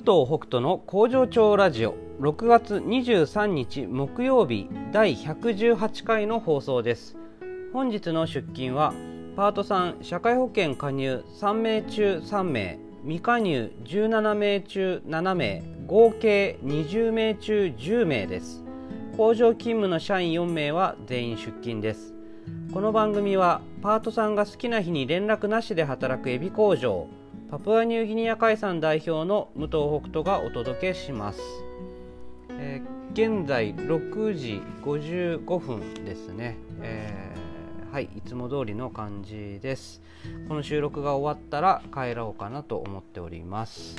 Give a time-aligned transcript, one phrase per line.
[0.00, 1.94] 藤北斗の工場長ラジオ。
[2.20, 7.18] 6月23日木曜日第118回の放送です。
[7.74, 8.94] 本日の出勤は
[9.36, 18.64] パート3社会保険加入3名中3名未加入17名中7名合計20名中10名です。
[19.18, 22.14] 工場勤務の社員4名は全員出勤です。
[22.72, 27.06] この番組はパートさんが好きな日に連絡なしで働くエビ工場
[27.50, 31.40] パプアニューギニア海産代表の武藤北斗がお届けします、
[32.50, 40.00] えー、現在6時55分ですね、えー、はいいつも通りの感じです。
[40.46, 43.96] この収録が終わったら帰ろうかなと思っております、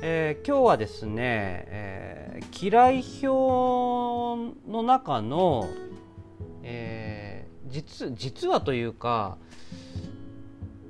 [0.00, 5.68] えー、今日はですね、えー、嫌い表の中の、
[6.62, 9.38] えー、実実はというか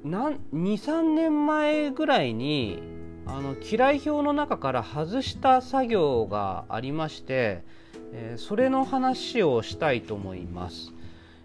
[0.05, 2.83] 23年前ぐらいに
[3.27, 7.63] あの嫌い表の中から外した作業がありまして、
[8.13, 10.93] えー、それの話をしたいと思います。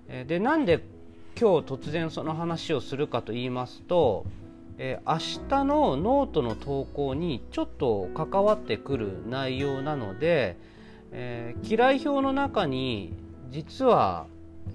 [0.08, 0.84] えー、でなんで
[1.40, 4.26] 今日突然その話をするかと言いますと、
[4.80, 10.58] えー、明日のノートの投稿にちょっと関わってくる内容なので、
[11.12, 13.14] えー、嫌い表の中に
[13.52, 14.26] 実は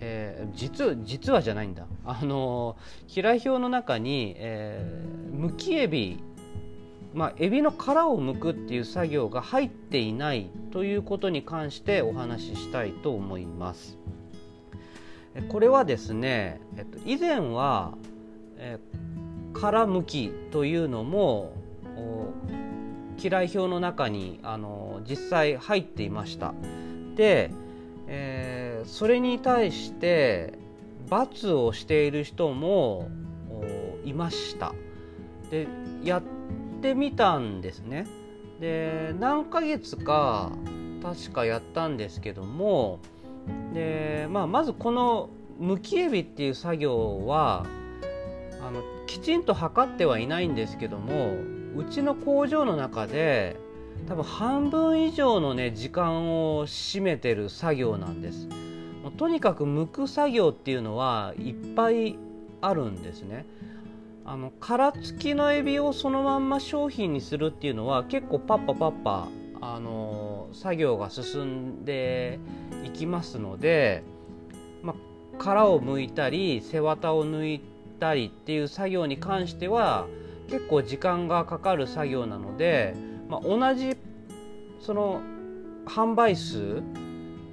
[0.01, 2.77] えー、実実はじゃないんだあの
[3.07, 6.23] 平表の中に、えー、むきエビ
[7.15, 13.99] まあ、エビの殻を剥くっていう作業が入っていないということに関してお話ししたいと思います。
[15.49, 17.93] これはですね、えっと、以前は、
[18.57, 21.53] えー、殻むきというのも
[23.23, 26.55] 嫌い表の中にあの実際入っていました。
[27.15, 27.51] で、
[28.85, 30.55] それに対して
[31.09, 33.09] 罰をしている人も
[34.05, 34.75] いました
[35.51, 35.67] で
[36.03, 36.23] やっ
[36.81, 38.07] てみたんですね
[38.61, 40.53] で何ヶ月か
[41.03, 43.01] 確かやったんですけども
[43.75, 47.67] で、まあ、まずこのむきエビっていう作業は
[48.61, 51.35] あのきちんと測ってはいないんですけども
[51.77, 53.57] うちの工場の中で
[54.09, 58.62] 多分半分以上のね時間を占めてる作業なんです。
[59.17, 62.17] とにかく剥く作業っていうのはいっぱい
[62.61, 63.45] あるんですね。
[64.25, 69.29] あの殻付きのエビをそのまんま商品にするっていうのは結構パッパパッパ
[69.61, 72.39] あの作業が進んで
[72.85, 74.05] いきますので、
[74.83, 77.61] まあ、殻を剥いたり背わたを抜い
[77.99, 80.07] たりっていう作業に関しては
[80.49, 82.95] 結構時間がかかる作業なので、
[83.29, 83.97] まあ、同じ
[84.81, 85.21] その
[85.87, 86.83] 販売数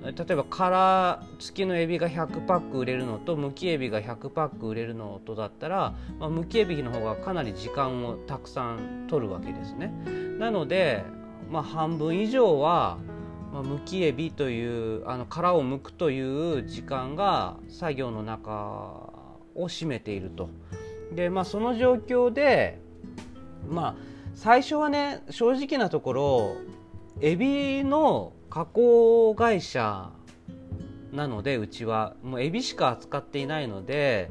[0.03, 9.91] 例えば殻付きのエビが100パック売れるのとむきエビが100パック売れるのとだったら、まあ、むきエビの方がかなり時間をたくさん取るわけですね。
[10.39, 11.03] なので、
[11.51, 12.97] まあ、半分以上は、
[13.51, 18.51] まあ、むきエビというあの殻を剥くという時間が作業の中
[19.53, 20.49] を占めていると。
[21.13, 22.79] でまあその状況で
[23.67, 23.95] まあ
[24.35, 26.57] 最初はね正直なところ
[27.19, 30.09] エビの加工会社
[31.11, 34.29] なのでうちはもうエビしか扱っていないので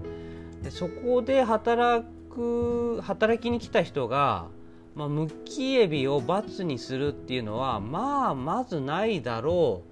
[0.62, 4.46] でそこで働く働きに来た人が、
[4.94, 9.82] まあ、むきエビを罰にするっていうのはまあまずないだろ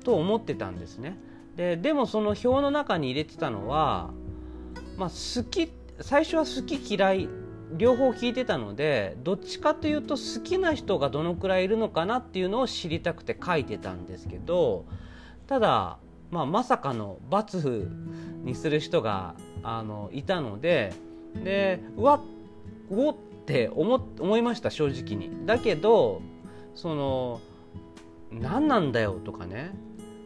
[0.00, 1.18] うと思ってたんですね。
[1.56, 4.10] ででもその表の中に入れてたのは、
[4.96, 5.70] まあ、好き
[6.00, 7.28] 最初は好き嫌い
[7.76, 14.84] 両方聞いてたのでどっちかというと好きな人がどのくらいいるのかなっていうのを知りたくて書いてたんですけど
[15.46, 15.98] ただ、
[16.30, 17.90] まあ、まさかの罰
[18.44, 20.92] にする人があのいたので
[21.42, 22.20] でうわ
[22.90, 25.46] うおって思思いました正直に。
[25.46, 26.22] だけど
[26.74, 27.40] その
[28.30, 29.72] 何なんだよとかね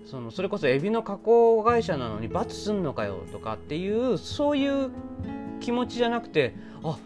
[0.06, 4.90] そのそれこそエビの加工会社なのに罰すんのかよとかっていうそういう
[5.60, 6.98] 気持ちじゃなくてあ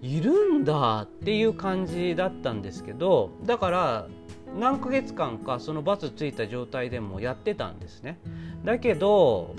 [0.00, 4.08] いるんだっていう感じだったんですけどだから
[4.56, 8.18] 何ヶ月間かそのバツついた状態でもやってたんですね。
[8.64, 9.54] だけど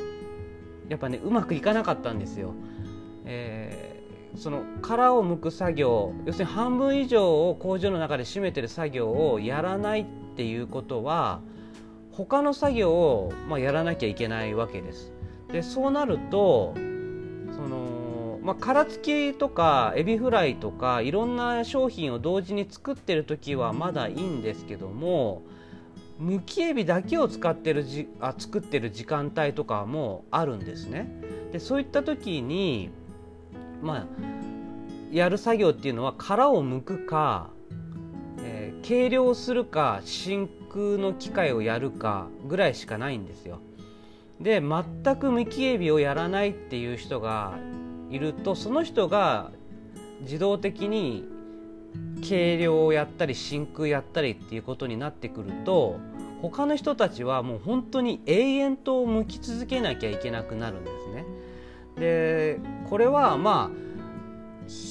[0.88, 2.54] やっぱねうまくいかなかったんですよ、
[3.26, 11.42] えー、その殻を剥く作業要するに半分以上を工場の中で占めてる作業をやらないっていうことは
[12.12, 15.14] 他の作業を、まあ、やらなきゃいけないわけです。
[15.52, 16.76] でそうなると
[18.50, 25.44] まあ、殻付きとかエビフライとかいろんな商品を同時に作ってる時はまだいいんですけども
[26.18, 31.12] むきエビだけを使ってるじあ作ってる時間帯とかもあるんですね。
[31.52, 32.90] でそういった時に
[33.84, 34.06] まあ
[35.12, 37.52] やる作業っていうのは殻を剥くか、
[38.40, 43.60] え計量するか真空の機械をやるかぐらいしかないんですよ。
[44.42, 47.60] で全くむきエビをやらないっていう人が
[48.10, 49.52] いるとその人が
[50.22, 51.28] 自動的に
[52.22, 56.00] 計量をやったり真空やったりっていうことになってくると
[56.42, 61.26] 他の人たちはもう本当に永遠と向き続けなきゃいけなくなるんですね。
[61.98, 62.60] で
[62.90, 63.90] これはまあ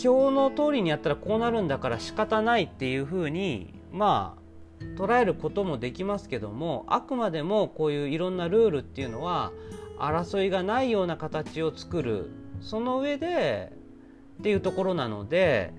[0.05, 4.49] 表の通りにやったらこうなるんだから仕方ないっていうふうにまあ
[5.01, 9.53] 捉えることもできますけどもあくまでもこういういろんなルールっていうのは
[9.99, 12.31] 争いがないような形を作る
[12.61, 13.73] その上で
[14.41, 15.73] っていうところなので、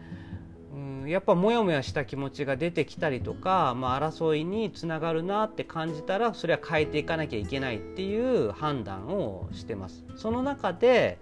[0.73, 10.03] うん、やっぱモヤモヤした気持ちが出てきたりとか、まあ、争いにつながるなって感じたらそれは変えていかなきゃいけないっていう判断をしてます。
[10.15, 11.17] その中で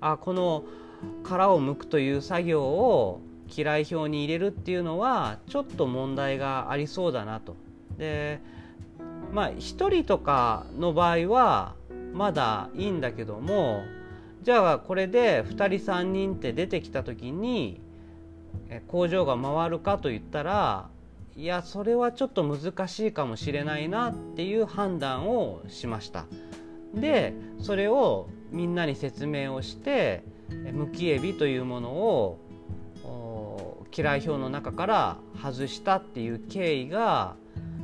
[0.00, 0.64] あこの
[1.24, 3.20] 殻を剥くという作業を
[3.54, 7.56] 嫌い表に入れるっていうのはちょっと問題がありそうだなと。
[7.98, 8.40] で
[9.32, 11.74] まあ1人とかの場合は
[12.12, 13.84] まだいいんだけども
[14.46, 17.80] じゃあこれで2人3人って出てきた時に
[18.86, 20.88] 工場が回るかといったら
[21.34, 26.26] いやそれはちょっと難しいかもしれないなっていう判断をしました。
[26.94, 30.22] でそれをみんなに説明をして
[30.72, 32.38] むきエビというものを
[33.92, 37.34] 嫌い表の中から外したっていう経緯が、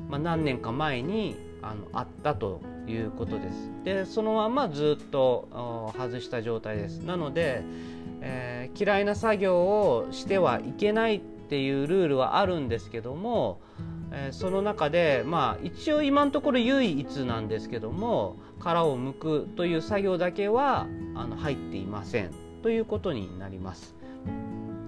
[0.08, 3.70] まあ、何年か前にあのあったということです。
[3.84, 7.00] でそのままずっと外した状態です。
[7.00, 7.62] なので、
[8.20, 13.60] えー、嫌いな作業をしてはいけないっていうルールはあるんですけども、
[14.10, 22.30] えー、その中でまあ一応今のところ唯一なんですけども殻を剥くという作業だけはあの入っていません。
[22.62, 23.94] ということになります。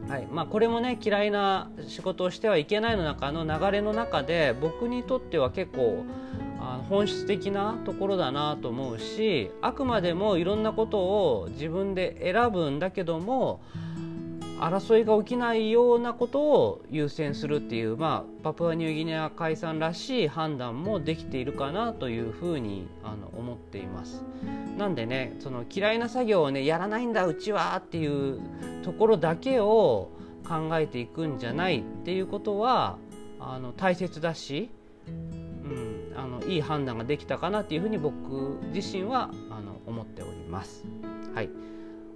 [0.08, 6.05] はいまあ、これもね嫌いな仕事をしてはいけないの中の流れの中で僕にとっては結構
[6.89, 13.61] 本質的なところだなと思うしあくまでもいろんなことを自分で選ぶんだけども
[14.61, 24.23] 争いが起きないようなことを優先するっていう、まあ、パプアニューギニア海産らしい判断もできているかなというふうにあの思っています。
[24.79, 28.41] なんでねその嫌いな作業をねやらないんだうちはっていう
[28.83, 30.11] ところだけを
[30.49, 32.99] 考えていくんじゃないっていうことは
[33.41, 34.71] あの大切だし、
[36.46, 40.85] いい判断ができたかなっていうふうに僕自身はあの思っております。
[41.35, 41.50] はい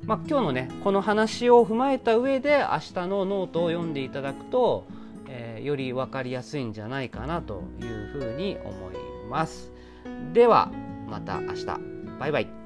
[0.04, 4.86] まあ、今日のねこの話を踏まえた上で明日のノートを読んでいただくと、
[5.28, 8.94] えー、より分かりやすいんじゃないかなというふうに思い
[9.28, 9.72] ます。
[10.32, 10.70] では
[11.08, 11.66] また明日
[12.18, 12.57] バイバイ